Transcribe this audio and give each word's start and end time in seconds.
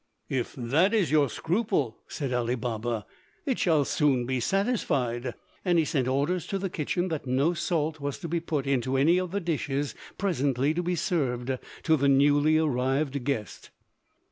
"If 0.29 0.55
that 0.57 0.95
is 0.95 1.11
your 1.11 1.29
scruple," 1.29 1.99
said 2.07 2.33
Ali 2.33 2.55
Baba, 2.55 3.05
"it 3.45 3.59
shall 3.59 3.85
soon 3.85 4.25
be 4.25 4.39
satisfied," 4.39 5.35
and 5.63 5.77
he 5.77 5.85
sent 5.85 6.07
orders 6.07 6.47
to 6.47 6.57
the 6.57 6.71
kitchen 6.71 7.09
that 7.09 7.27
no 7.27 7.53
salt 7.53 7.99
was 8.01 8.17
to 8.21 8.27
be 8.27 8.39
put 8.39 8.65
into 8.65 8.97
any 8.97 9.19
of 9.19 9.29
the 9.29 9.39
dishes 9.39 9.93
presently 10.17 10.73
to 10.73 10.81
be 10.81 10.95
served 10.95 11.55
to 11.83 11.97
the 11.97 12.09
newly 12.09 12.57
arrived 12.57 13.23
guest. 13.23 13.69